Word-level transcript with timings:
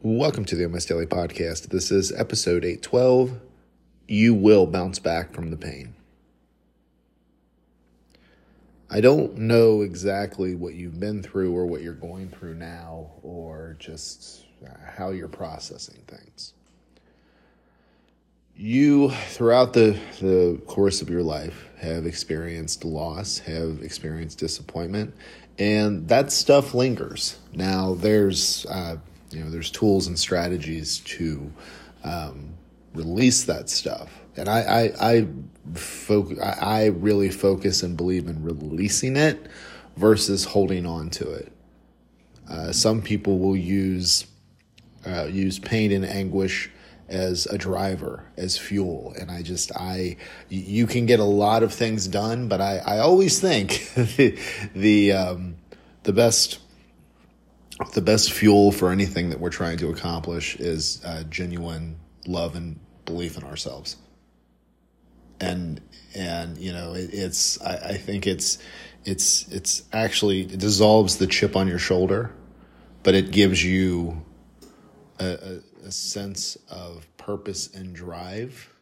Welcome 0.00 0.44
to 0.44 0.54
the 0.54 0.68
MS 0.68 0.86
Daily 0.86 1.06
Podcast. 1.06 1.70
This 1.70 1.90
is 1.90 2.12
episode 2.12 2.64
812. 2.64 3.40
You 4.06 4.32
will 4.32 4.64
bounce 4.64 5.00
back 5.00 5.34
from 5.34 5.50
the 5.50 5.56
pain. 5.56 5.96
I 8.88 9.00
don't 9.00 9.36
know 9.38 9.80
exactly 9.80 10.54
what 10.54 10.74
you've 10.74 11.00
been 11.00 11.20
through 11.20 11.52
or 11.52 11.66
what 11.66 11.82
you're 11.82 11.94
going 11.94 12.28
through 12.28 12.54
now 12.54 13.10
or 13.24 13.74
just 13.80 14.44
how 14.86 15.10
you're 15.10 15.26
processing 15.26 16.04
things. 16.06 16.52
You, 18.54 19.10
throughout 19.10 19.72
the, 19.72 19.98
the 20.20 20.62
course 20.68 21.02
of 21.02 21.10
your 21.10 21.24
life, 21.24 21.70
have 21.78 22.06
experienced 22.06 22.84
loss, 22.84 23.38
have 23.40 23.82
experienced 23.82 24.38
disappointment, 24.38 25.12
and 25.58 26.06
that 26.06 26.30
stuff 26.30 26.72
lingers. 26.72 27.36
Now, 27.52 27.94
there's 27.94 28.64
uh, 28.66 28.98
you 29.30 29.42
know 29.42 29.50
there's 29.50 29.70
tools 29.70 30.06
and 30.06 30.18
strategies 30.18 30.98
to 31.00 31.52
um, 32.04 32.54
release 32.94 33.44
that 33.44 33.68
stuff, 33.68 34.10
and 34.36 34.48
I 34.48 34.60
I 34.60 35.10
I, 35.10 35.26
foc- 35.72 36.62
I 36.62 36.86
really 36.86 37.30
focus 37.30 37.82
and 37.82 37.96
believe 37.96 38.26
in 38.26 38.42
releasing 38.42 39.16
it 39.16 39.46
versus 39.96 40.44
holding 40.44 40.86
on 40.86 41.10
to 41.10 41.30
it. 41.32 41.52
Uh, 42.48 42.72
some 42.72 43.02
people 43.02 43.38
will 43.38 43.56
use 43.56 44.26
uh, 45.06 45.24
use 45.24 45.58
pain 45.58 45.92
and 45.92 46.04
anguish 46.04 46.70
as 47.08 47.46
a 47.46 47.56
driver, 47.56 48.24
as 48.36 48.58
fuel. 48.58 49.14
And 49.18 49.30
I 49.30 49.42
just, 49.42 49.72
I, 49.74 50.16
you 50.48 50.86
can 50.86 51.06
get 51.06 51.20
a 51.20 51.24
lot 51.24 51.62
of 51.62 51.72
things 51.72 52.06
done, 52.06 52.48
but 52.48 52.60
I, 52.60 52.78
I 52.78 52.98
always 52.98 53.40
think 53.40 53.90
the, 53.94 54.38
the, 54.74 55.12
um, 55.12 55.56
the 56.02 56.12
best, 56.12 56.58
the 57.94 58.02
best 58.02 58.32
fuel 58.32 58.72
for 58.72 58.90
anything 58.90 59.30
that 59.30 59.40
we're 59.40 59.50
trying 59.50 59.78
to 59.78 59.90
accomplish 59.90 60.56
is 60.56 61.02
uh, 61.04 61.24
genuine 61.30 61.98
love 62.26 62.56
and 62.56 62.78
belief 63.04 63.36
in 63.36 63.44
ourselves. 63.44 63.96
And, 65.40 65.80
and, 66.14 66.58
you 66.58 66.72
know, 66.72 66.94
it, 66.94 67.10
it's, 67.12 67.60
I, 67.62 67.90
I 67.90 67.96
think 67.96 68.26
it's, 68.26 68.58
it's, 69.04 69.46
it's 69.48 69.84
actually, 69.92 70.40
it 70.40 70.58
dissolves 70.58 71.18
the 71.18 71.26
chip 71.26 71.54
on 71.56 71.68
your 71.68 71.78
shoulder, 71.78 72.34
but 73.02 73.14
it 73.14 73.30
gives 73.30 73.64
you 73.64 74.24
a, 75.20 75.26
a 75.26 75.60
a 75.88 75.90
sense 75.90 76.58
of 76.70 77.06
purpose 77.16 77.74
and 77.74 77.94
drive 77.94 78.74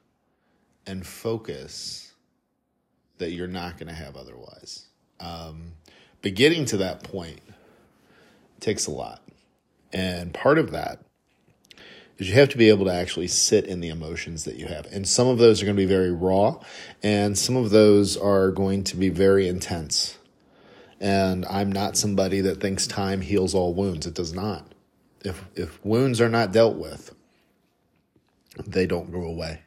and 0.86 1.06
focus 1.06 2.12
that 3.18 3.30
you're 3.30 3.46
not 3.46 3.78
going 3.78 3.86
to 3.86 3.94
have 3.94 4.16
otherwise. 4.16 4.86
Um, 5.20 5.72
but 6.20 6.34
getting 6.34 6.64
to 6.66 6.78
that 6.78 7.04
point 7.04 7.40
takes 8.60 8.86
a 8.86 8.90
lot. 8.90 9.22
And 9.92 10.34
part 10.34 10.58
of 10.58 10.72
that 10.72 11.00
is 12.18 12.28
you 12.28 12.34
have 12.34 12.48
to 12.50 12.58
be 12.58 12.68
able 12.68 12.86
to 12.86 12.92
actually 12.92 13.28
sit 13.28 13.66
in 13.66 13.80
the 13.80 13.88
emotions 13.88 14.44
that 14.44 14.56
you 14.56 14.66
have. 14.66 14.86
And 14.86 15.06
some 15.06 15.28
of 15.28 15.38
those 15.38 15.62
are 15.62 15.66
going 15.66 15.76
to 15.76 15.82
be 15.82 15.86
very 15.86 16.12
raw, 16.12 16.60
and 17.02 17.36
some 17.36 17.56
of 17.56 17.70
those 17.70 18.16
are 18.16 18.50
going 18.50 18.84
to 18.84 18.96
be 18.96 19.08
very 19.08 19.48
intense. 19.48 20.18
And 21.00 21.44
I'm 21.46 21.70
not 21.70 21.96
somebody 21.96 22.40
that 22.42 22.60
thinks 22.60 22.86
time 22.86 23.20
heals 23.20 23.54
all 23.54 23.74
wounds. 23.74 24.06
It 24.06 24.14
does 24.14 24.32
not 24.32 24.72
if 25.26 25.44
if 25.54 25.84
wounds 25.84 26.20
are 26.20 26.28
not 26.28 26.52
dealt 26.52 26.76
with, 26.76 27.14
they 28.64 28.86
don't 28.86 29.10
go 29.10 29.22
away. 29.22 29.62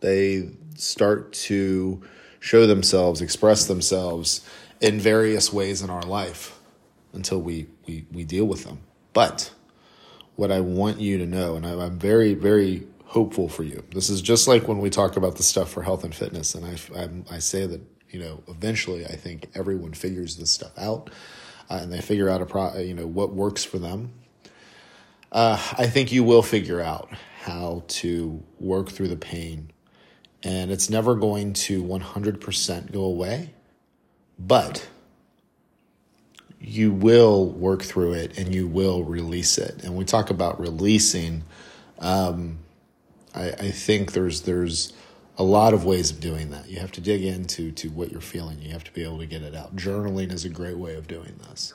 They 0.00 0.50
start 0.76 1.32
to 1.32 2.02
show 2.40 2.66
themselves, 2.66 3.20
express 3.20 3.66
themselves 3.66 4.48
in 4.80 4.98
various 4.98 5.52
ways 5.52 5.82
in 5.82 5.90
our 5.90 6.02
life 6.02 6.58
until 7.12 7.40
we, 7.40 7.66
we, 7.86 8.06
we 8.12 8.24
deal 8.24 8.44
with 8.44 8.64
them. 8.64 8.80
But 9.12 9.52
what 10.36 10.50
I 10.50 10.60
want 10.60 11.00
you 11.00 11.18
to 11.18 11.26
know, 11.26 11.56
and 11.56 11.66
I'm 11.66 11.98
very, 11.98 12.34
very 12.34 12.86
hopeful 13.12 13.46
for 13.46 13.62
you. 13.62 13.84
This 13.94 14.08
is 14.08 14.22
just 14.22 14.48
like 14.48 14.66
when 14.66 14.78
we 14.78 14.88
talk 14.88 15.18
about 15.18 15.36
the 15.36 15.42
stuff 15.42 15.70
for 15.70 15.82
health 15.82 16.02
and 16.02 16.14
fitness, 16.14 16.54
and 16.54 16.64
I, 16.64 16.98
I, 16.98 17.36
I 17.36 17.38
say 17.40 17.66
that 17.66 17.82
you 18.08 18.18
know 18.18 18.42
eventually 18.48 19.04
I 19.04 19.16
think 19.16 19.50
everyone 19.54 19.92
figures 19.92 20.36
this 20.36 20.50
stuff 20.50 20.72
out 20.78 21.10
uh, 21.70 21.80
and 21.82 21.92
they 21.92 22.00
figure 22.00 22.30
out 22.30 22.40
a 22.40 22.46
pro, 22.46 22.78
you 22.78 22.94
know 22.94 23.06
what 23.06 23.34
works 23.34 23.64
for 23.64 23.78
them. 23.78 24.14
Uh, 25.30 25.58
I 25.78 25.86
think 25.86 26.10
you 26.10 26.24
will 26.24 26.42
figure 26.42 26.80
out 26.80 27.10
how 27.42 27.84
to 27.88 28.42
work 28.58 28.88
through 28.88 29.08
the 29.08 29.16
pain, 29.16 29.70
and 30.42 30.70
it's 30.70 30.88
never 30.88 31.14
going 31.14 31.52
to 31.52 31.82
one 31.82 32.00
hundred 32.00 32.40
percent 32.40 32.92
go 32.92 33.04
away, 33.04 33.52
but 34.38 34.88
you 36.62 36.92
will 36.92 37.46
work 37.46 37.82
through 37.82 38.12
it 38.12 38.38
and 38.38 38.54
you 38.54 38.66
will 38.66 39.02
release 39.02 39.58
it. 39.58 39.82
And 39.82 39.96
we 39.96 40.04
talk 40.04 40.30
about 40.30 40.60
releasing. 40.60 41.42
Um, 41.98 42.58
I, 43.34 43.50
I 43.50 43.70
think 43.70 44.12
there's 44.12 44.42
there's 44.42 44.92
a 45.38 45.42
lot 45.42 45.74
of 45.74 45.84
ways 45.84 46.10
of 46.10 46.20
doing 46.20 46.50
that. 46.50 46.68
You 46.68 46.78
have 46.78 46.92
to 46.92 47.00
dig 47.00 47.24
into 47.24 47.72
to 47.72 47.88
what 47.90 48.12
you're 48.12 48.20
feeling. 48.20 48.60
You 48.60 48.70
have 48.70 48.84
to 48.84 48.92
be 48.92 49.02
able 49.02 49.18
to 49.18 49.26
get 49.26 49.42
it 49.42 49.54
out. 49.54 49.74
Journaling 49.74 50.30
is 50.30 50.44
a 50.44 50.48
great 50.48 50.78
way 50.78 50.94
of 50.94 51.08
doing 51.08 51.34
this, 51.48 51.74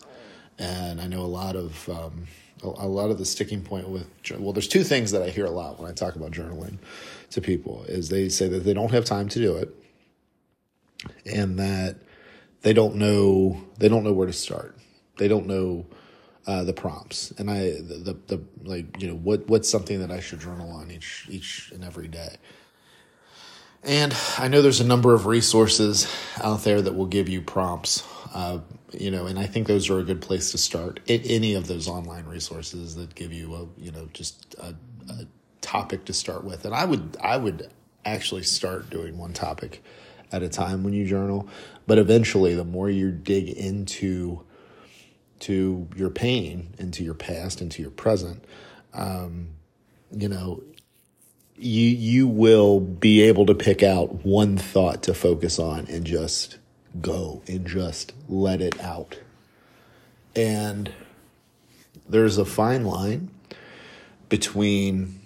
and 0.57 1.01
I 1.01 1.07
know 1.07 1.21
a 1.21 1.27
lot 1.27 1.55
of 1.55 1.89
um, 1.89 2.27
a, 2.63 2.67
a, 2.67 2.87
lot 2.87 3.09
of 3.09 3.17
the 3.17 3.25
sticking 3.25 3.61
point 3.61 3.89
with 3.89 4.07
well, 4.39 4.53
there's 4.53 4.67
two 4.67 4.83
things 4.83 5.11
that 5.11 5.21
I 5.21 5.29
hear 5.29 5.45
a 5.45 5.51
lot 5.51 5.79
when 5.79 5.89
I 5.89 5.93
talk 5.93 6.15
about 6.15 6.31
journaling 6.31 6.77
to 7.31 7.41
people 7.41 7.83
is 7.85 8.09
they 8.09 8.29
say 8.29 8.47
that 8.47 8.59
they 8.59 8.73
don't 8.73 8.91
have 8.91 9.03
time 9.03 9.27
to 9.29 9.39
do 9.39 9.57
it, 9.57 9.75
and 11.25 11.59
that 11.59 11.97
they 12.61 12.73
don't 12.73 12.95
know 12.95 13.61
they 13.79 13.89
don't 13.89 14.03
know 14.03 14.13
where 14.13 14.27
to 14.27 14.33
start. 14.33 14.76
They 15.17 15.27
don't 15.27 15.47
know. 15.47 15.85
Uh, 16.45 16.63
the 16.63 16.71
prompts 16.71 17.31
and 17.31 17.51
I 17.51 17.71
the, 17.71 18.13
the, 18.27 18.37
the 18.37 18.43
like 18.63 19.01
you 19.01 19.09
know 19.09 19.15
what 19.15 19.45
what's 19.49 19.67
something 19.67 19.99
that 19.99 20.11
I 20.11 20.21
should 20.21 20.39
journal 20.39 20.71
on 20.71 20.89
each 20.89 21.27
each 21.29 21.73
and 21.75 21.83
every 21.83 22.07
day 22.07 22.37
and 23.83 24.15
I 24.37 24.47
know 24.47 24.61
there's 24.61 24.81
a 24.81 24.85
number 24.85 25.13
of 25.13 25.25
resources 25.25 26.13
out 26.43 26.63
there 26.63 26.81
that 26.81 26.95
will 26.95 27.05
give 27.05 27.29
you 27.29 27.41
prompts, 27.41 28.03
uh, 28.33 28.59
you 28.91 29.11
know, 29.11 29.27
and 29.27 29.37
I 29.39 29.45
think 29.45 29.67
those 29.67 29.89
are 29.89 29.99
a 29.99 30.03
good 30.03 30.21
place 30.21 30.51
to 30.51 30.57
start. 30.57 30.99
any 31.07 31.53
of 31.53 31.67
those 31.67 31.87
online 31.87 32.25
resources 32.25 32.95
that 32.95 33.15
give 33.15 33.31
you 33.31 33.55
a, 33.55 33.81
you 33.81 33.91
know, 33.91 34.09
just 34.13 34.55
a, 34.55 34.75
a 35.09 35.27
topic 35.61 36.05
to 36.05 36.13
start 36.13 36.43
with. 36.43 36.65
And 36.65 36.73
I 36.73 36.85
would, 36.85 37.17
I 37.21 37.37
would 37.37 37.71
actually 38.03 38.43
start 38.43 38.89
doing 38.89 39.17
one 39.17 39.33
topic 39.33 39.83
at 40.31 40.43
a 40.43 40.49
time 40.49 40.83
when 40.83 40.93
you 40.93 41.05
journal. 41.05 41.47
But 41.85 41.97
eventually, 41.97 42.55
the 42.55 42.65
more 42.65 42.89
you 42.89 43.11
dig 43.11 43.47
into 43.49 44.43
to 45.41 45.87
your 45.95 46.09
pain, 46.09 46.73
into 46.77 47.03
your 47.03 47.13
past, 47.13 47.61
into 47.61 47.81
your 47.81 47.91
present, 47.91 48.43
um, 48.93 49.49
you 50.11 50.27
know, 50.27 50.63
you 51.55 51.87
you 51.87 52.27
will 52.27 52.79
be 52.79 53.21
able 53.21 53.45
to 53.45 53.55
pick 53.55 53.81
out 53.83 54.25
one 54.25 54.57
thought 54.57 55.03
to 55.03 55.13
focus 55.13 55.59
on 55.59 55.87
and 55.87 56.05
just 56.05 56.57
go 57.01 57.41
and 57.47 57.65
just 57.65 58.13
let 58.29 58.61
it 58.61 58.79
out. 58.81 59.19
And 60.35 60.91
there's 62.07 62.37
a 62.37 62.45
fine 62.45 62.85
line 62.85 63.31
between 64.29 65.19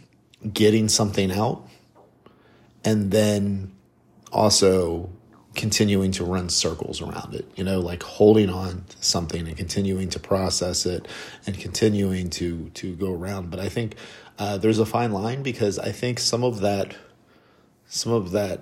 getting 0.54 0.88
something 0.88 1.32
out 1.32 1.68
and 2.84 3.12
then 3.12 3.72
also 4.32 5.10
continuing 5.56 6.12
to 6.14 6.24
run 6.24 6.50
circles 6.50 7.02
around 7.02 7.36
it, 7.36 7.46
you 7.56 7.64
know, 7.64 7.80
like 7.80 8.04
holding 8.04 8.50
on 8.50 8.86
to 8.88 9.04
something 9.04 9.48
and 9.48 9.58
continuing 9.58 10.10
to 10.10 10.20
process 10.20 10.86
it 10.86 11.08
and 11.46 11.58
continuing 11.60 12.30
to 12.30 12.70
to 12.76 12.96
go 12.96 13.14
around. 13.14 13.50
But 13.50 13.60
I 13.60 13.70
think 13.70 13.96
uh, 14.40 14.58
there's 14.58 14.80
a 14.80 14.86
fine 14.86 15.12
line 15.12 15.44
because 15.44 15.78
I 15.78 15.92
think 15.92 16.20
some 16.20 16.44
of 16.44 16.62
that, 16.62 16.96
some 17.88 18.12
of 18.14 18.32
that 18.32 18.62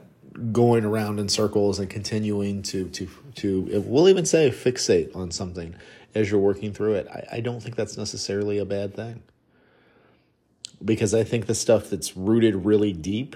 going 0.52 0.86
around 0.86 1.20
in 1.20 1.30
circles 1.30 1.80
and 1.80 1.90
continuing 1.90 2.62
to 2.64 2.90
to 2.90 3.08
to 3.36 3.84
we'll 3.86 4.10
even 4.10 4.26
say 4.26 4.50
fixate 4.50 5.16
on 5.16 5.32
something 5.32 5.76
as 6.16 6.32
you're 6.32 6.40
working 6.40 6.74
through 6.74 6.96
it. 6.96 7.08
I, 7.08 7.38
I 7.38 7.40
don't 7.42 7.62
think 7.62 7.76
that's 7.76 7.98
necessarily 7.98 8.58
a 8.58 8.66
bad 8.66 8.96
thing 8.96 9.22
because 10.84 11.14
I 11.14 11.24
think 11.24 11.46
the 11.46 11.56
stuff 11.56 11.90
that's 11.90 12.16
rooted 12.16 12.66
really 12.66 12.94
deep, 12.94 13.35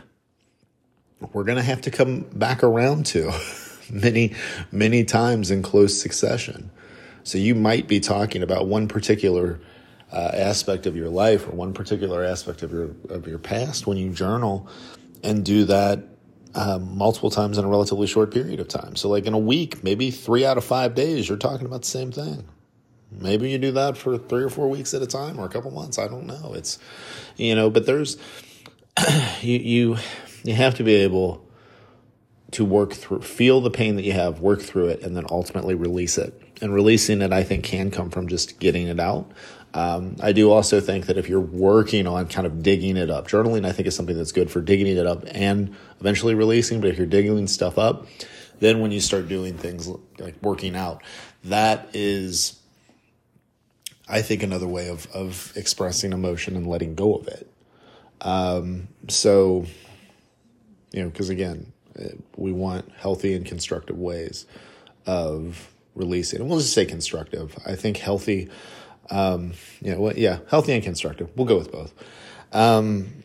we're 1.32 1.44
gonna 1.44 1.64
have 1.64 1.82
to 1.82 1.92
come 1.92 2.22
back 2.34 2.64
around 2.64 3.06
to 3.08 3.32
many 3.90 4.34
many 4.72 5.04
times 5.04 5.52
in 5.52 5.62
close 5.62 6.00
succession. 6.00 6.72
So 7.24 7.38
you 7.38 7.56
might 7.56 7.88
be 7.88 8.00
talking 8.00 8.44
about 8.44 8.68
one 8.68 8.88
particular 8.88 9.60
uh, 10.12 10.32
aspect 10.34 10.86
of 10.86 10.96
your 10.96 11.10
life 11.10 11.48
or 11.48 11.52
one 11.52 11.74
particular 11.74 12.24
aspect 12.24 12.64
of 12.64 12.72
your 12.72 12.92
of 13.10 13.28
your 13.28 13.40
past 13.40 13.88
when 13.88 13.98
you 13.98 14.12
journal 14.12 14.68
and 15.24 15.46
do 15.46 15.64
that 15.66 16.04
um, 16.56 16.98
multiple 16.98 17.32
times 17.32 17.58
in 17.58 17.66
a 17.66 17.68
relatively 17.68 18.08
short 18.08 18.32
period 18.32 18.60
of 18.60 18.68
time. 18.68 18.96
So, 18.96 19.10
like 19.10 19.26
in 19.26 19.34
a 19.34 19.40
week, 19.40 19.84
maybe 19.84 20.12
three 20.12 20.46
out 20.46 20.58
of 20.58 20.64
five 20.64 20.94
days, 20.94 21.28
you're 21.28 21.38
talking 21.38 21.66
about 21.66 21.82
the 21.82 21.88
same 21.88 22.12
thing. 22.12 22.46
Maybe 23.12 23.50
you 23.50 23.58
do 23.58 23.72
that 23.74 23.98
for 23.98 24.18
three 24.18 24.44
or 24.44 24.50
four 24.50 24.70
weeks 24.70 24.94
at 24.94 25.02
a 25.02 25.08
time 25.08 25.40
or 25.40 25.46
a 25.46 25.50
couple 25.50 25.72
months. 25.72 26.00
I 26.00 26.08
don't 26.08 26.26
know. 26.26 26.54
It's, 26.56 26.80
you 27.38 27.56
know, 27.56 27.70
but 27.70 27.86
there's, 27.86 28.18
you, 29.42 29.60
you, 29.60 29.98
you 30.44 30.54
have 30.54 30.76
to 30.76 30.84
be 30.84 30.96
able 30.96 31.46
to 32.52 32.64
work 32.64 32.94
through, 32.94 33.22
feel 33.22 33.62
the 33.62 33.72
pain 33.72 33.96
that 33.96 34.04
you 34.04 34.14
have, 34.14 34.40
work 34.40 34.62
through 34.62 34.88
it, 34.90 35.02
and 35.02 35.16
then 35.16 35.26
ultimately 35.30 35.76
release 35.76 36.18
it. 36.18 36.40
And 36.62 36.74
releasing 36.74 37.22
it, 37.22 37.34
I 37.34 37.44
think, 37.44 37.64
can 37.64 37.92
come 37.92 38.10
from 38.10 38.28
just 38.28 38.60
getting 38.60 38.88
it 38.88 39.00
out. 39.00 39.32
Um, 39.74 40.18
I 40.22 40.34
do 40.34 40.52
also 40.52 40.80
think 40.80 41.08
that 41.08 41.18
if 41.18 41.28
you're 41.28 41.40
working 41.40 42.06
on 42.06 42.28
kind 42.28 42.46
of 42.46 42.62
digging 42.62 42.96
it 42.96 43.10
up, 43.10 43.28
journaling, 43.28 43.66
I 43.66 43.72
think 43.72 43.88
is 43.88 43.96
something 43.96 44.16
that's 44.16 44.32
good 44.32 44.52
for 44.52 44.62
digging 44.62 44.86
it 44.86 45.08
up 45.08 45.24
and 45.32 45.76
eventually 46.00 46.36
releasing. 46.36 46.80
But 46.80 46.92
if 46.92 46.98
you're 46.98 47.08
digging 47.08 47.48
stuff 47.48 47.80
up, 47.80 48.06
then 48.60 48.82
when 48.82 48.92
you 48.92 49.00
start 49.00 49.28
doing 49.28 49.58
things 49.58 49.90
like 50.20 50.36
working 50.44 50.76
out, 50.76 51.02
that 51.46 51.90
is, 51.94 52.60
I 54.08 54.22
think, 54.22 54.44
another 54.44 54.68
way 54.68 54.90
of, 54.90 55.08
of 55.12 55.52
expressing 55.56 56.14
emotion 56.14 56.56
and 56.56 56.68
letting 56.68 56.94
go 56.94 57.16
of 57.16 57.28
it. 57.28 57.52
Um, 58.22 58.90
so, 59.10 59.66
you 60.94 61.04
know, 61.04 61.10
because 61.10 61.30
again, 61.30 61.74
we 62.38 62.54
want 62.54 62.90
healthy 62.98 63.34
and 63.34 63.46
constructive 63.46 63.98
ways 63.98 64.46
of 65.06 65.70
releasing. 65.96 66.40
And 66.40 66.50
we'll 66.50 66.60
just 66.60 66.74
say 66.74 66.86
constructive. 66.86 67.58
I 67.66 67.76
think 67.76 67.98
healthy 67.98 68.50
um, 69.10 69.54
yeah, 69.82 69.96
well, 69.96 70.14
yeah, 70.16 70.40
healthy 70.50 70.74
and 70.74 70.84
constructive. 70.84 71.30
We'll 71.36 71.48
go 71.48 71.58
with 71.58 71.72
both. 71.72 71.94
Um, 72.52 73.24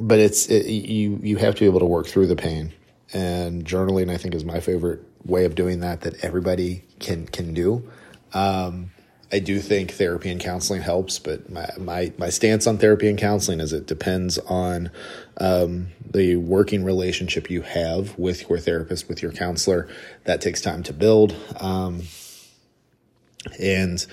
but 0.00 0.18
it's 0.18 0.46
it, 0.48 0.66
you 0.66 1.18
you 1.22 1.36
have 1.36 1.54
to 1.54 1.60
be 1.60 1.66
able 1.66 1.80
to 1.80 1.86
work 1.86 2.06
through 2.06 2.26
the 2.26 2.36
pain, 2.36 2.72
and 3.12 3.64
journaling 3.64 4.10
I 4.10 4.16
think 4.16 4.34
is 4.34 4.44
my 4.44 4.60
favorite 4.60 5.00
way 5.24 5.44
of 5.44 5.54
doing 5.54 5.80
that 5.80 6.00
that 6.02 6.24
everybody 6.24 6.84
can 6.98 7.26
can 7.26 7.52
do. 7.52 7.88
Um, 8.32 8.90
I 9.32 9.38
do 9.38 9.60
think 9.60 9.92
therapy 9.92 10.30
and 10.30 10.38
counseling 10.38 10.82
helps, 10.82 11.18
but 11.18 11.50
my, 11.50 11.66
my, 11.78 12.12
my 12.18 12.28
stance 12.28 12.66
on 12.66 12.76
therapy 12.76 13.08
and 13.08 13.18
counseling 13.18 13.60
is 13.60 13.72
it 13.72 13.86
depends 13.86 14.36
on 14.38 14.90
um, 15.38 15.88
the 16.10 16.36
working 16.36 16.84
relationship 16.84 17.48
you 17.48 17.62
have 17.62 18.18
with 18.18 18.48
your 18.50 18.58
therapist, 18.58 19.08
with 19.08 19.22
your 19.22 19.32
counselor. 19.32 19.88
That 20.24 20.42
takes 20.42 20.60
time 20.60 20.82
to 20.82 20.92
build. 20.92 21.34
Um, 21.58 22.02
and 23.58 24.06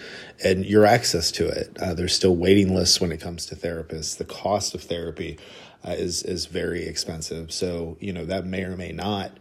and 0.44 0.66
your 0.66 0.86
access 0.86 1.31
to 1.31 1.48
it. 1.48 1.77
Uh, 1.80 1.94
there's 1.94 2.16
still 2.16 2.36
waiting 2.36 2.74
lists 2.74 3.00
when 3.00 3.12
it 3.12 3.21
comes 3.21 3.45
to 3.48 3.56
therapists. 3.56 4.18
The 4.18 4.25
cost 4.25 4.74
of 4.74 4.81
therapy 4.81 5.38
uh, 5.86 5.92
is 5.92 6.24
is 6.24 6.48
very 6.48 6.88
expensive. 6.88 7.51
So 7.51 7.98
you 8.00 8.12
know 8.12 8.25
that 8.25 8.45
may 8.45 8.63
or 8.63 8.75
may 8.75 8.92
not 8.92 9.31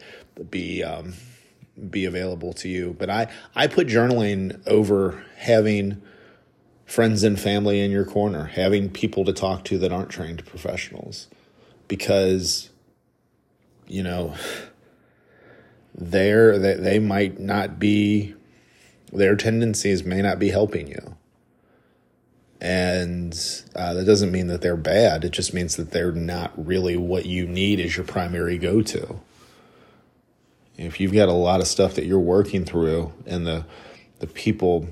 be 0.51 0.83
um, 0.83 1.15
be 1.91 2.05
available 2.05 2.53
to 2.55 2.69
you. 2.69 2.95
But 2.99 3.11
I 3.11 3.29
I 3.55 3.67
put 3.67 3.87
journaling 3.87 4.61
over 4.67 5.25
having 5.37 6.03
friends 6.85 7.23
and 7.23 7.39
family 7.39 7.81
in 7.81 7.91
your 7.91 8.05
corner, 8.05 8.45
having 8.45 8.91
people 8.91 9.25
to 9.27 9.33
talk 9.33 9.65
to 9.65 9.79
that 9.79 9.93
aren't 9.93 10.11
trained 10.11 10.45
professionals, 10.47 11.29
because 11.87 12.71
you 13.87 14.03
know 14.03 14.35
they're 15.95 16.59
they, 16.59 16.75
they 16.75 16.99
might 16.99 17.39
not 17.39 17.79
be 17.79 18.35
their 19.13 19.37
tendencies 19.37 20.05
may 20.05 20.23
not 20.23 20.39
be 20.39 20.51
helping 20.51 20.89
you. 20.89 21.17
And 22.61 23.39
uh, 23.77 23.95
that 23.95 24.05
doesn't 24.05 24.33
mean 24.33 24.49
that 24.49 24.63
they're 24.63 24.77
bad. 24.77 25.25
It 25.25 25.31
just 25.31 25.55
means 25.55 25.77
that 25.77 25.93
they're 25.93 26.13
not 26.13 26.53
really 26.57 26.97
what 26.97 27.25
you 27.25 27.47
need 27.47 27.79
as 27.79 27.97
your 27.97 28.05
primary 28.05 28.59
go 28.59 28.83
to. 28.83 29.21
If 30.79 31.01
you've 31.01 31.13
got 31.13 31.29
a 31.29 31.33
lot 31.33 31.61
of 31.61 31.67
stuff 31.67 31.95
that 31.97 32.07
you're 32.07 32.19
working 32.19 32.65
through 32.65 33.13
and 33.27 33.47
the 33.47 33.67
the 34.21 34.27
people 34.27 34.89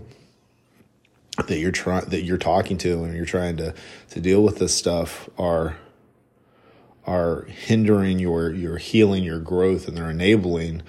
that 1.47 1.59
you're 1.59 1.71
trying 1.71 2.07
that 2.07 2.23
you're 2.23 2.39
talking 2.39 2.77
to 2.79 3.05
and 3.05 3.15
you're 3.15 3.25
trying 3.25 3.57
to 3.59 3.75
to 4.11 4.21
deal 4.21 4.43
with 4.43 4.59
this 4.59 4.75
stuff 4.75 5.29
are 5.39 5.77
are 7.07 7.43
hindering 7.43 8.19
your 8.19 8.51
your 8.51 8.79
healing, 8.79 9.23
your 9.23 9.39
growth, 9.39 9.87
and 9.87 9.97
they're 9.97 10.11
enabling 10.11 10.83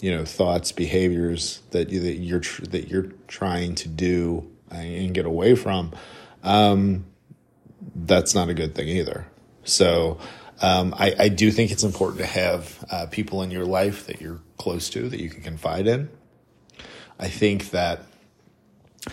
you 0.00 0.10
know 0.10 0.24
thoughts 0.24 0.72
behaviors 0.72 1.60
that 1.72 1.90
you, 1.90 2.00
that 2.00 2.14
you're 2.14 2.40
tr- 2.40 2.64
that 2.66 2.88
you're 2.88 3.12
trying 3.28 3.74
to 3.74 3.88
do 3.88 4.50
and 4.70 5.12
get 5.14 5.26
away 5.26 5.54
from. 5.54 5.92
Um, 6.42 7.04
that's 7.94 8.34
not 8.34 8.48
a 8.48 8.54
good 8.54 8.74
thing 8.74 8.88
either. 8.88 9.26
So 9.64 10.18
um, 10.62 10.94
I, 10.96 11.14
I, 11.18 11.28
do 11.28 11.50
think 11.50 11.70
it's 11.70 11.84
important 11.84 12.20
to 12.20 12.26
have 12.26 12.84
uh, 12.90 13.06
people 13.10 13.42
in 13.42 13.50
your 13.50 13.64
life 13.64 14.06
that 14.06 14.20
you're 14.20 14.40
close 14.58 14.90
to 14.90 15.08
that 15.08 15.20
you 15.20 15.30
can 15.30 15.42
confide 15.42 15.86
in 15.86 16.08
i 17.18 17.28
think 17.28 17.70
that 17.70 18.04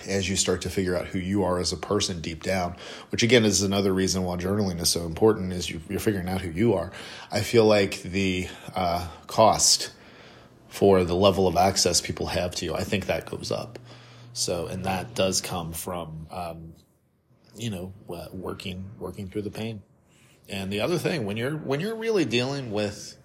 as 0.08 0.30
you 0.30 0.36
start 0.36 0.62
to 0.64 0.70
figure 0.70 0.96
out 0.96 1.08
who 1.08 1.20
you 1.20 1.44
are 1.44 1.60
as 1.60 1.72
a 1.72 1.78
person 1.78 2.20
deep 2.20 2.44
down, 2.44 2.76
which 3.10 3.24
again 3.24 3.46
is 3.46 3.62
another 3.62 3.94
reason 3.94 4.24
why 4.24 4.36
journaling 4.36 4.82
is 4.82 4.90
so 4.90 5.06
important, 5.06 5.54
is 5.54 5.70
you, 5.70 5.82
are 5.92 6.00
figuring 6.00 6.28
out 6.28 6.42
who 6.42 6.50
you 6.50 6.74
are. 6.74 6.92
I 7.32 7.42
feel 7.42 7.66
like 7.66 8.02
the 8.02 8.48
uh, 8.76 9.08
cost 9.28 9.92
for 10.68 11.04
the 11.04 11.16
level 11.16 11.48
of 11.48 11.56
access 11.56 12.02
people 12.02 12.28
have 12.28 12.54
to 12.56 12.66
you, 12.66 12.76
I 12.76 12.84
think 12.84 13.06
that 13.06 13.26
goes 13.26 13.52
up. 13.52 13.80
So, 14.34 14.68
and 14.68 14.86
that 14.86 15.16
does 15.16 15.42
come 15.42 15.74
from, 15.74 16.28
um, 16.30 16.74
you 17.56 17.72
know, 17.72 17.94
uh, 18.14 18.28
working 18.32 18.86
working 19.00 19.28
through 19.30 19.42
the 19.44 19.50
pain. 19.50 19.82
And 20.50 20.72
the 20.72 20.80
other 20.80 20.98
thing, 20.98 21.26
when 21.26 21.38
you're 21.38 21.58
when 21.58 21.80
you're 21.80 21.96
really 21.96 22.26
dealing 22.26 22.72
with 22.72 23.18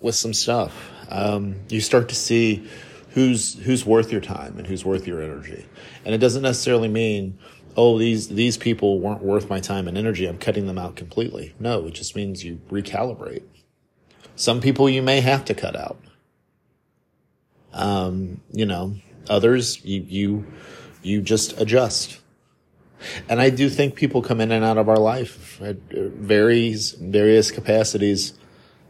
with 0.00 0.14
some 0.14 0.34
stuff, 0.34 0.74
um, 1.08 1.56
you 1.68 1.80
start 1.80 2.08
to 2.10 2.14
see 2.14 2.68
who's 3.10 3.54
who's 3.60 3.86
worth 3.86 4.12
your 4.12 4.20
time 4.20 4.58
and 4.58 4.66
who's 4.66 4.84
worth 4.84 5.06
your 5.06 5.22
energy. 5.22 5.66
And 6.04 6.14
it 6.14 6.18
doesn't 6.18 6.42
necessarily 6.42 6.88
mean, 6.88 7.38
oh, 7.76 7.98
these 7.98 8.28
these 8.28 8.56
people 8.56 9.00
weren't 9.00 9.22
worth 9.22 9.48
my 9.48 9.60
time 9.60 9.88
and 9.88 9.96
energy. 9.96 10.26
I'm 10.26 10.38
cutting 10.38 10.66
them 10.66 10.78
out 10.78 10.96
completely. 10.96 11.54
No, 11.58 11.86
it 11.86 11.94
just 11.94 12.14
means 12.14 12.44
you 12.44 12.60
recalibrate. 12.70 13.42
Some 14.36 14.60
people 14.60 14.88
you 14.88 15.02
may 15.02 15.20
have 15.20 15.44
to 15.46 15.54
cut 15.54 15.74
out. 15.74 15.98
Um, 17.72 18.40
you 18.52 18.66
know, 18.66 18.96
others 19.28 19.84
you 19.84 20.04
you 20.06 20.46
you 21.02 21.22
just 21.22 21.58
adjust. 21.60 22.20
And 23.28 23.40
I 23.40 23.50
do 23.50 23.68
think 23.68 23.94
people 23.94 24.22
come 24.22 24.40
in 24.40 24.50
and 24.52 24.64
out 24.64 24.78
of 24.78 24.88
our 24.88 24.98
life 24.98 25.60
at 25.62 25.76
various 25.90 26.92
various 26.92 27.50
capacities, 27.50 28.34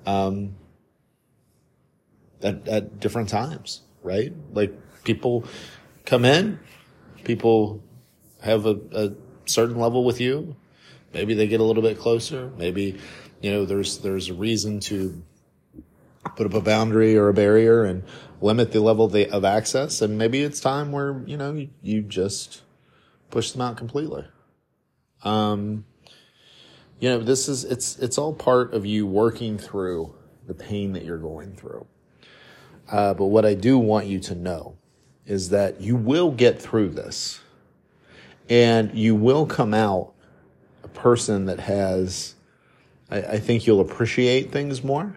um, 0.06 0.54
at 2.42 2.66
at 2.68 3.00
different 3.00 3.28
times, 3.28 3.82
right? 4.02 4.32
Like 4.52 4.74
people 5.04 5.44
come 6.06 6.24
in, 6.24 6.58
people 7.24 7.82
have 8.42 8.66
a, 8.66 8.78
a 8.92 9.12
certain 9.46 9.78
level 9.78 10.04
with 10.04 10.20
you. 10.20 10.56
Maybe 11.12 11.34
they 11.34 11.46
get 11.46 11.60
a 11.60 11.64
little 11.64 11.82
bit 11.82 11.98
closer. 11.98 12.50
Maybe, 12.56 12.98
you 13.40 13.50
know, 13.50 13.64
there's 13.64 13.98
there's 13.98 14.28
a 14.28 14.34
reason 14.34 14.80
to 14.80 15.22
put 16.36 16.46
up 16.46 16.54
a 16.54 16.60
boundary 16.60 17.16
or 17.16 17.28
a 17.28 17.34
barrier 17.34 17.84
and 17.84 18.02
limit 18.40 18.72
the 18.72 18.80
level 18.80 19.06
of 19.14 19.44
access. 19.44 20.02
And 20.02 20.18
maybe 20.18 20.42
it's 20.42 20.60
time 20.60 20.92
where, 20.92 21.22
you 21.26 21.36
know, 21.36 21.52
you, 21.52 21.68
you 21.82 22.02
just 22.02 22.62
push 23.30 23.52
them 23.52 23.62
out 23.62 23.76
completely. 23.76 24.24
Um, 25.22 25.84
you 27.00 27.08
know, 27.08 27.20
this 27.20 27.48
is, 27.48 27.64
it's, 27.64 27.98
it's 27.98 28.18
all 28.18 28.32
part 28.32 28.74
of 28.74 28.86
you 28.86 29.06
working 29.06 29.58
through 29.58 30.14
the 30.46 30.54
pain 30.54 30.92
that 30.92 31.04
you're 31.04 31.18
going 31.18 31.52
through. 31.54 31.86
Uh, 32.90 33.14
but 33.14 33.26
what 33.26 33.44
I 33.44 33.54
do 33.54 33.78
want 33.78 34.06
you 34.06 34.18
to 34.20 34.34
know 34.34 34.76
is 35.26 35.50
that 35.50 35.80
you 35.80 35.94
will 35.94 36.30
get 36.30 36.60
through 36.60 36.90
this 36.90 37.40
and 38.48 38.94
you 38.94 39.14
will 39.14 39.44
come 39.44 39.74
out 39.74 40.14
a 40.82 40.88
person 40.88 41.46
that 41.46 41.60
has, 41.60 42.34
I, 43.10 43.18
I 43.18 43.38
think 43.38 43.66
you'll 43.66 43.80
appreciate 43.80 44.50
things 44.50 44.82
more 44.82 45.14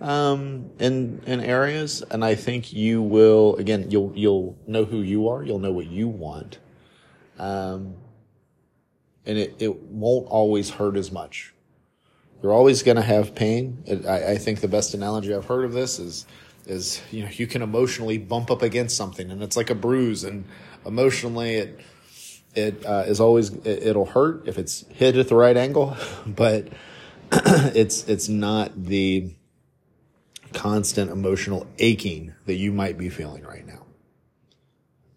um, 0.00 0.70
in 0.78 1.22
in 1.26 1.40
areas, 1.40 2.02
and 2.10 2.24
I 2.24 2.34
think 2.34 2.72
you 2.72 3.02
will. 3.02 3.56
Again, 3.56 3.90
you'll 3.90 4.12
you'll 4.14 4.56
know 4.66 4.84
who 4.84 5.00
you 5.00 5.28
are. 5.28 5.42
You'll 5.42 5.58
know 5.58 5.72
what 5.72 5.86
you 5.86 6.08
want, 6.08 6.58
um, 7.38 7.96
and 9.24 9.38
it 9.38 9.56
it 9.58 9.82
won't 9.82 10.26
always 10.28 10.70
hurt 10.70 10.96
as 10.96 11.10
much. 11.10 11.52
You're 12.42 12.52
always 12.52 12.82
going 12.82 12.96
to 12.96 13.02
have 13.02 13.34
pain. 13.34 13.82
It, 13.86 14.06
I, 14.06 14.32
I 14.32 14.38
think 14.38 14.60
the 14.60 14.68
best 14.68 14.94
analogy 14.94 15.34
I've 15.34 15.46
heard 15.46 15.64
of 15.64 15.72
this 15.72 15.98
is 15.98 16.26
is 16.66 17.00
you 17.10 17.22
know 17.22 17.30
you 17.30 17.46
can 17.46 17.62
emotionally 17.62 18.18
bump 18.18 18.50
up 18.50 18.62
against 18.62 18.96
something, 18.96 19.30
and 19.30 19.42
it's 19.42 19.56
like 19.56 19.70
a 19.70 19.74
bruise, 19.74 20.24
and 20.24 20.44
emotionally 20.84 21.56
it 21.56 21.80
it 22.54 22.84
uh, 22.86 23.04
is 23.06 23.20
always 23.20 23.50
it, 23.64 23.96
will 23.96 24.06
hurt 24.06 24.46
if 24.46 24.58
it's 24.58 24.84
hit 24.88 25.16
at 25.16 25.28
the 25.28 25.34
right 25.34 25.56
angle, 25.56 25.96
but 26.26 26.68
it's 27.32 28.08
it's 28.08 28.28
not 28.28 28.84
the 28.84 29.34
constant 30.52 31.10
emotional 31.10 31.66
aching 31.78 32.34
that 32.46 32.54
you 32.54 32.72
might 32.72 32.96
be 32.96 33.08
feeling 33.08 33.44
right 33.44 33.66
now. 33.66 33.85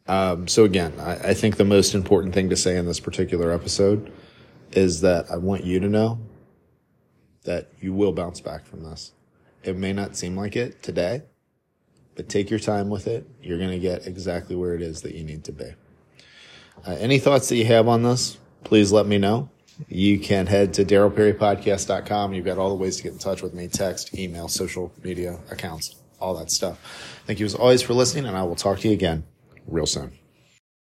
Um, 0.10 0.48
so 0.48 0.64
again, 0.64 0.94
I, 1.00 1.30
I 1.30 1.34
think 1.36 1.58
the 1.58 1.66
most 1.66 1.94
important 1.94 2.34
thing 2.34 2.50
to 2.50 2.56
say 2.56 2.76
in 2.76 2.88
this 2.88 3.00
particular 3.00 3.52
episode 3.52 4.12
is 4.72 5.02
that 5.02 5.30
I 5.30 5.38
want 5.38 5.64
you 5.64 5.80
to 5.80 5.88
know 5.88 6.20
that 7.44 7.70
you 7.80 7.94
will 7.94 8.12
bounce 8.12 8.42
back 8.42 8.66
from 8.66 8.84
this. 8.84 9.12
It 9.64 9.78
may 9.78 9.94
not 9.94 10.18
seem 10.18 10.36
like 10.36 10.56
it 10.56 10.82
today, 10.82 11.22
but 12.16 12.28
take 12.28 12.50
your 12.50 12.60
time 12.60 12.90
with 12.90 13.06
it. 13.06 13.30
You're 13.44 13.60
going 13.60 13.70
to 13.70 13.80
get 13.80 14.08
exactly 14.08 14.56
where 14.56 14.74
it 14.74 14.82
is 14.82 15.04
that 15.04 15.14
you 15.14 15.24
need 15.24 15.44
to 15.44 15.52
be. 15.52 15.74
Uh, 16.88 16.92
any 17.00 17.20
thoughts 17.20 17.48
that 17.50 17.58
you 17.58 17.66
have 17.66 17.88
on 17.88 18.02
this, 18.02 18.40
please 18.64 18.92
let 18.92 19.06
me 19.06 19.20
know 19.20 19.50
you 19.88 20.20
can 20.20 20.48
head 20.48 20.74
to 20.74 20.84
darylperrypodcast.com. 20.86 22.34
You've 22.34 22.46
got 22.46 22.58
all 22.58 22.70
the 22.70 22.76
ways 22.76 22.98
to 22.98 23.04
get 23.04 23.14
in 23.14 23.20
touch 23.20 23.44
with 23.44 23.54
me 23.54 23.68
text, 23.68 24.18
email, 24.18 24.48
social 24.48 24.92
media 25.04 25.40
accounts, 25.52 25.96
all 26.20 26.36
that 26.40 26.50
stuff. 26.50 27.22
Thank 27.28 27.40
you 27.40 27.46
as 27.46 27.54
always 27.54 27.84
for 27.84 27.94
listening, 27.94 28.26
and 28.26 28.36
I 28.36 28.42
will 28.42 28.56
talk 28.56 28.80
to 28.80 28.88
you 28.88 28.94
again 28.96 29.24
real 29.68 29.86
soon. 29.86 30.19